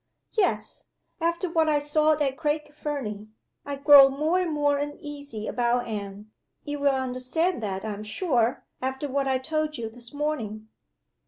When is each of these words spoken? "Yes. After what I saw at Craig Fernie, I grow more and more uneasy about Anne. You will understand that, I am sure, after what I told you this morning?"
"Yes. 0.33 0.85
After 1.19 1.47
what 1.47 1.69
I 1.69 1.77
saw 1.77 2.13
at 2.13 2.35
Craig 2.35 2.73
Fernie, 2.73 3.27
I 3.67 3.75
grow 3.75 4.09
more 4.09 4.39
and 4.39 4.51
more 4.51 4.79
uneasy 4.79 5.45
about 5.47 5.85
Anne. 5.85 6.31
You 6.63 6.79
will 6.79 6.95
understand 6.95 7.61
that, 7.61 7.85
I 7.85 7.93
am 7.93 8.01
sure, 8.03 8.65
after 8.81 9.07
what 9.07 9.27
I 9.27 9.37
told 9.37 9.77
you 9.77 9.89
this 9.91 10.11
morning?" 10.11 10.69